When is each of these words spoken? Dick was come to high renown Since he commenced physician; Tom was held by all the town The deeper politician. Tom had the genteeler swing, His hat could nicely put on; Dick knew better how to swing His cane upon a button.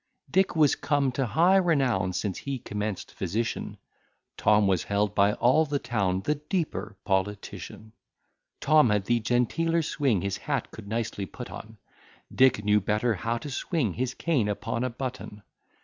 Dick 0.31 0.55
was 0.55 0.73
come 0.75 1.11
to 1.11 1.27
high 1.27 1.57
renown 1.57 2.11
Since 2.13 2.39
he 2.39 2.57
commenced 2.57 3.13
physician; 3.13 3.77
Tom 4.35 4.65
was 4.65 4.85
held 4.85 5.13
by 5.13 5.33
all 5.33 5.63
the 5.63 5.77
town 5.77 6.21
The 6.21 6.33
deeper 6.33 6.97
politician. 7.05 7.93
Tom 8.59 8.89
had 8.89 9.05
the 9.05 9.19
genteeler 9.19 9.83
swing, 9.83 10.21
His 10.21 10.37
hat 10.37 10.71
could 10.71 10.87
nicely 10.87 11.27
put 11.27 11.51
on; 11.51 11.77
Dick 12.33 12.65
knew 12.65 12.81
better 12.81 13.13
how 13.13 13.37
to 13.37 13.51
swing 13.51 13.93
His 13.93 14.15
cane 14.15 14.47
upon 14.49 14.83
a 14.83 14.89
button. 14.89 15.43